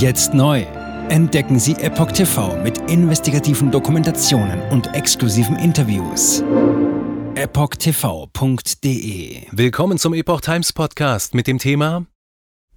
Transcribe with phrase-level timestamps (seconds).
[0.00, 0.62] Jetzt neu.
[1.10, 6.42] Entdecken Sie Epoch TV mit investigativen Dokumentationen und exklusiven Interviews.
[7.34, 8.62] EpochTV.de
[9.50, 12.06] Willkommen zum Epoch Times Podcast mit dem Thema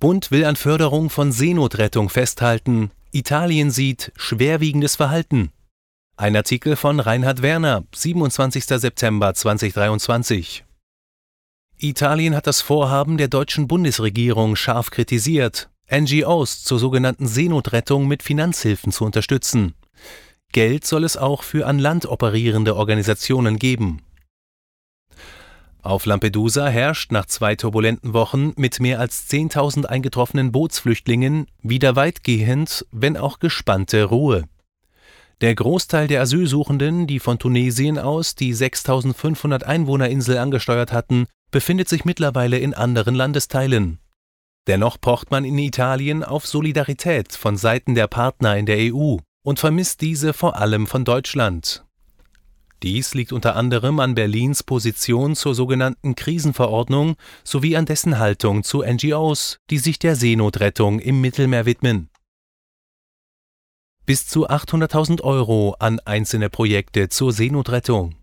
[0.01, 2.91] Bund will an Förderung von Seenotrettung festhalten.
[3.13, 5.53] Italien sieht schwerwiegendes Verhalten.
[6.17, 8.65] Ein Artikel von Reinhard Werner, 27.
[8.65, 10.65] September 2023.
[11.78, 18.91] Italien hat das Vorhaben der deutschen Bundesregierung scharf kritisiert, NGOs zur sogenannten Seenotrettung mit Finanzhilfen
[18.91, 19.74] zu unterstützen.
[20.52, 24.02] Geld soll es auch für an Land operierende Organisationen geben.
[25.82, 32.86] Auf Lampedusa herrscht nach zwei turbulenten Wochen mit mehr als 10.000 eingetroffenen Bootsflüchtlingen wieder weitgehend,
[32.91, 34.46] wenn auch gespannte Ruhe.
[35.41, 42.05] Der Großteil der Asylsuchenden, die von Tunesien aus die 6500 Einwohnerinsel angesteuert hatten, befindet sich
[42.05, 44.00] mittlerweile in anderen Landesteilen.
[44.67, 49.59] Dennoch pocht man in Italien auf Solidarität von Seiten der Partner in der EU und
[49.59, 51.85] vermisst diese vor allem von Deutschland.
[52.82, 58.84] Dies liegt unter anderem an Berlins Position zur sogenannten Krisenverordnung sowie an dessen Haltung zu
[58.84, 62.10] NGOs, die sich der Seenotrettung im Mittelmeer widmen
[64.05, 68.16] bis zu 800.000 Euro an einzelne Projekte zur Seenotrettung.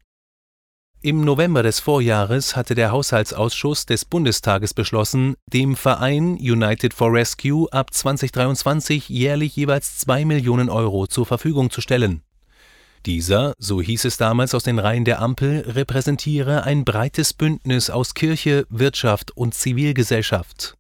[1.03, 7.73] Im November des Vorjahres hatte der Haushaltsausschuss des Bundestages beschlossen, dem Verein United for Rescue
[7.73, 12.21] ab 2023 jährlich jeweils 2 Millionen Euro zur Verfügung zu stellen.
[13.07, 18.13] Dieser, so hieß es damals aus den Reihen der Ampel, repräsentiere ein breites Bündnis aus
[18.13, 20.75] Kirche, Wirtschaft und Zivilgesellschaft.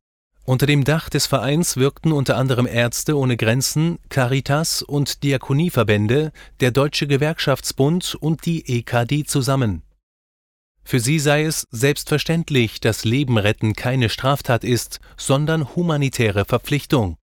[0.45, 6.73] Unter dem Dach des Vereins wirkten unter anderem Ärzte ohne Grenzen, Caritas und Diakonieverbände, der
[6.73, 9.83] Deutsche Gewerkschaftsbund und die EKD zusammen.
[10.85, 17.17] Für sie sei es selbstverständlich, dass Leben retten keine Straftat ist, sondern humanitäre Verpflichtung.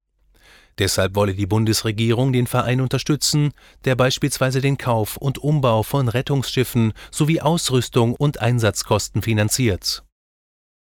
[0.78, 3.52] Deshalb wolle die Bundesregierung den Verein unterstützen,
[3.84, 10.04] der beispielsweise den Kauf und Umbau von Rettungsschiffen sowie Ausrüstung und Einsatzkosten finanziert.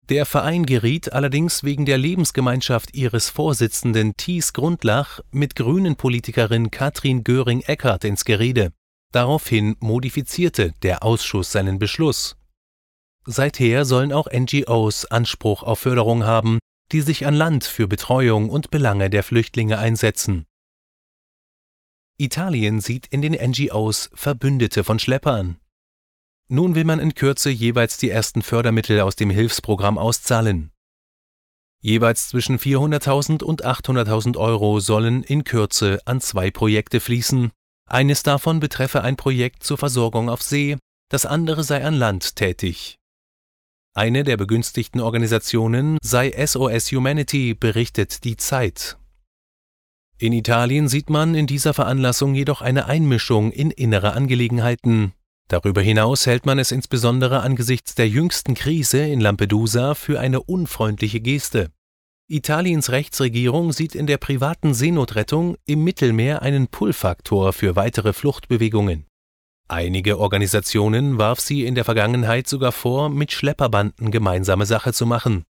[0.08, 8.04] Der Verein geriet allerdings wegen der Lebensgemeinschaft ihres Vorsitzenden Thies Grundlach mit Grünen-Politikerin Katrin Göring-Eckardt
[8.04, 8.72] ins Gerede.
[9.12, 12.36] Daraufhin modifizierte der Ausschuss seinen Beschluss.
[13.26, 16.58] Seither sollen auch NGOs Anspruch auf Förderung haben,
[16.92, 20.46] die sich an Land für Betreuung und Belange der Flüchtlinge einsetzen.
[22.18, 25.58] Italien sieht in den NGOs Verbündete von Schleppern.
[26.48, 30.72] Nun will man in Kürze jeweils die ersten Fördermittel aus dem Hilfsprogramm auszahlen.
[31.80, 37.52] Jeweils zwischen 400.000 und 800.000 Euro sollen in Kürze an zwei Projekte fließen.
[37.88, 40.76] Eines davon betreffe ein Projekt zur Versorgung auf See,
[41.08, 42.99] das andere sei an Land tätig.
[43.94, 48.96] Eine der begünstigten Organisationen sei SOS Humanity, berichtet die Zeit.
[50.16, 55.12] In Italien sieht man in dieser Veranlassung jedoch eine Einmischung in innere Angelegenheiten.
[55.48, 61.18] Darüber hinaus hält man es insbesondere angesichts der jüngsten Krise in Lampedusa für eine unfreundliche
[61.18, 61.72] Geste.
[62.28, 69.09] Italiens Rechtsregierung sieht in der privaten Seenotrettung im Mittelmeer einen Pull-Faktor für weitere Fluchtbewegungen.
[69.70, 75.44] Einige Organisationen warf sie in der Vergangenheit sogar vor, mit Schlepperbanden gemeinsame Sache zu machen.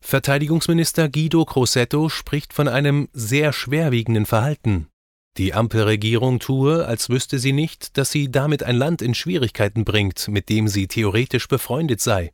[0.00, 4.88] Verteidigungsminister Guido Crosetto spricht von einem sehr schwerwiegenden Verhalten.
[5.36, 10.26] Die Ampelregierung tue, als wüsste sie nicht, dass sie damit ein Land in Schwierigkeiten bringt,
[10.26, 12.32] mit dem sie theoretisch befreundet sei.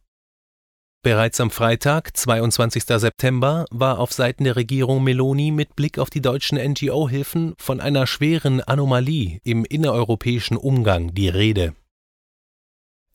[1.05, 2.85] Bereits am Freitag, 22.
[2.85, 8.07] September, war auf Seiten der Regierung Meloni mit Blick auf die deutschen NGO-Hilfen von einer
[8.07, 11.75] schweren Anomalie im innereuropäischen Umgang die Rede.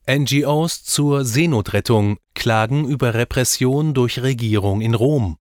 [0.08, 5.36] NGOs zur Seenotrettung klagen über Repression durch Regierung in Rom.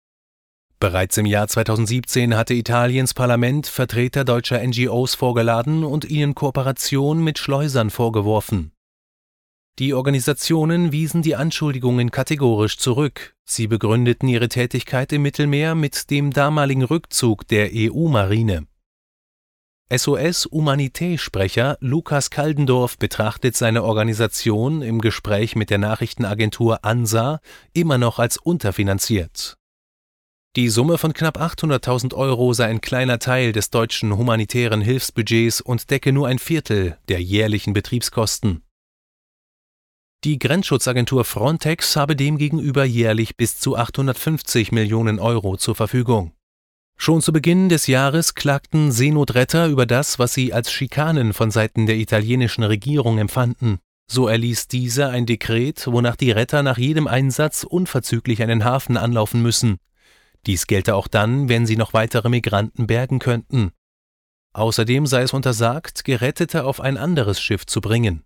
[0.79, 7.38] Bereits im Jahr 2017 hatte Italiens Parlament Vertreter deutscher NGOs vorgeladen und ihnen Kooperation mit
[7.38, 8.71] Schleusern vorgeworfen.
[9.79, 13.34] Die Organisationen wiesen die Anschuldigungen kategorisch zurück.
[13.45, 18.68] Sie begründeten ihre Tätigkeit im Mittelmeer mit dem damaligen Rückzug der EU-Marine.
[19.89, 27.39] SOS Humanité-Sprecher Lukas Kaldendorf betrachtet seine Organisation im Gespräch mit der Nachrichtenagentur ANSA
[27.71, 29.56] immer noch als unterfinanziert.
[30.57, 35.89] Die Summe von knapp 800.000 Euro sei ein kleiner Teil des deutschen humanitären Hilfsbudgets und
[35.89, 38.62] decke nur ein Viertel der jährlichen Betriebskosten.
[40.25, 46.33] Die Grenzschutzagentur Frontex habe demgegenüber jährlich bis zu 850 Millionen Euro zur Verfügung.
[46.98, 51.86] Schon zu Beginn des Jahres klagten Seenotretter über das, was sie als Schikanen von Seiten
[51.86, 53.80] der italienischen Regierung empfanden.
[54.12, 59.42] So erließ diese ein Dekret, wonach die Retter nach jedem Einsatz unverzüglich einen Hafen anlaufen
[59.42, 59.77] müssen.
[60.45, 63.72] Dies gelte auch dann, wenn sie noch weitere Migranten bergen könnten.
[64.51, 68.25] Außerdem sei es untersagt, Gerettete auf ein anderes Schiff zu bringen.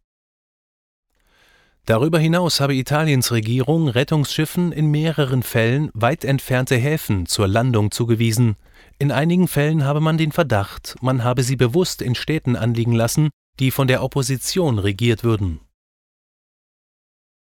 [1.85, 8.55] Darüber hinaus habe Italiens Regierung Rettungsschiffen in mehreren Fällen weit entfernte Häfen zur Landung zugewiesen.
[8.99, 13.29] In einigen Fällen habe man den Verdacht, man habe sie bewusst in Städten anliegen lassen,
[13.59, 15.59] die von der Opposition regiert würden.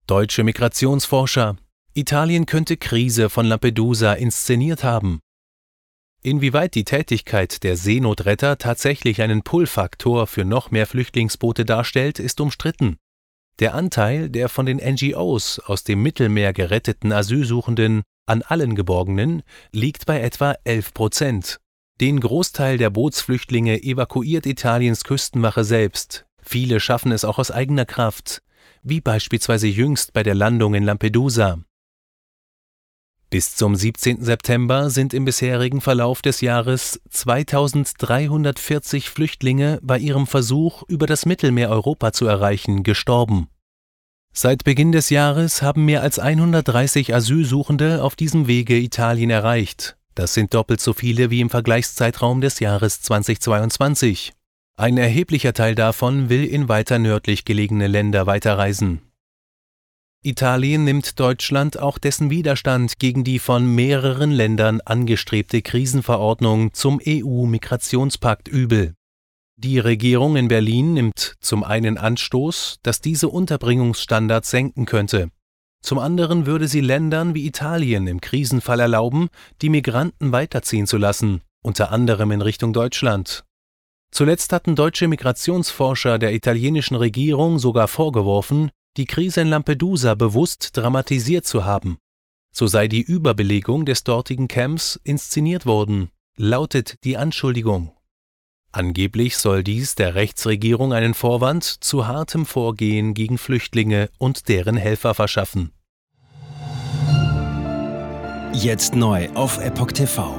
[0.07, 1.57] Deutsche Migrationsforscher
[1.94, 5.19] Italien könnte Krise von Lampedusa inszeniert haben.
[6.23, 12.97] Inwieweit die Tätigkeit der Seenotretter tatsächlich einen Pull-Faktor für noch mehr Flüchtlingsboote darstellt, ist umstritten.
[13.61, 20.07] Der Anteil der von den NGOs aus dem Mittelmeer geretteten Asylsuchenden an allen Geborgenen liegt
[20.07, 21.57] bei etwa 11 Prozent.
[21.99, 26.25] Den Großteil der Bootsflüchtlinge evakuiert Italiens Küstenwache selbst.
[26.41, 28.41] Viele schaffen es auch aus eigener Kraft,
[28.81, 31.59] wie beispielsweise jüngst bei der Landung in Lampedusa.
[33.31, 34.22] Bis zum 17.
[34.25, 41.69] September sind im bisherigen Verlauf des Jahres 2340 Flüchtlinge bei ihrem Versuch, über das Mittelmeer
[41.69, 43.48] Europa zu erreichen, gestorben.
[44.33, 49.95] Seit Beginn des Jahres haben mehr als 130 Asylsuchende auf diesem Wege Italien erreicht.
[50.13, 54.33] Das sind doppelt so viele wie im Vergleichszeitraum des Jahres 2022.
[54.75, 59.00] Ein erheblicher Teil davon will in weiter nördlich gelegene Länder weiterreisen.
[60.23, 68.47] Italien nimmt Deutschland auch dessen Widerstand gegen die von mehreren Ländern angestrebte Krisenverordnung zum EU-Migrationspakt
[68.47, 68.94] übel.
[69.56, 75.31] Die Regierung in Berlin nimmt zum einen Anstoß, dass diese Unterbringungsstandards senken könnte.
[75.81, 79.29] Zum anderen würde sie Ländern wie Italien im Krisenfall erlauben,
[79.63, 83.44] die Migranten weiterziehen zu lassen, unter anderem in Richtung Deutschland.
[84.12, 91.45] Zuletzt hatten deutsche Migrationsforscher der italienischen Regierung sogar vorgeworfen, die Krise in Lampedusa bewusst dramatisiert
[91.45, 91.97] zu haben.
[92.53, 97.95] So sei die Überbelegung des dortigen Camps inszeniert worden, lautet die Anschuldigung.
[98.73, 105.13] Angeblich soll dies der Rechtsregierung einen Vorwand zu hartem Vorgehen gegen Flüchtlinge und deren Helfer
[105.13, 105.71] verschaffen.
[108.53, 110.35] Jetzt neu auf Epoch TV.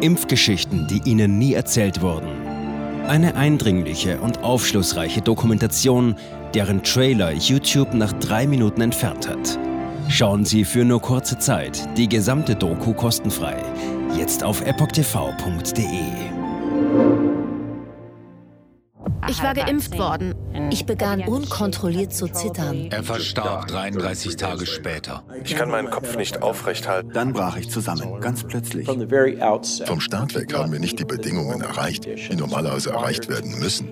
[0.00, 2.28] Impfgeschichten, die Ihnen nie erzählt wurden.
[3.06, 6.16] Eine eindringliche und aufschlussreiche Dokumentation
[6.54, 9.58] deren Trailer YouTube nach drei Minuten entfernt hat.
[10.08, 13.56] Schauen Sie für nur kurze Zeit die gesamte Doku kostenfrei.
[14.16, 16.42] Jetzt auf epochtv.de.
[19.28, 20.34] Ich war geimpft worden.
[20.70, 22.88] Ich begann unkontrolliert zu zittern.
[22.90, 25.22] Er verstarb 33 Tage später.
[25.44, 27.12] Ich kann meinen Kopf nicht aufrecht halten.
[27.14, 28.86] Dann brach ich zusammen, ganz plötzlich.
[28.86, 33.91] Vom Start weg haben wir nicht die Bedingungen erreicht, die normalerweise erreicht werden müssen.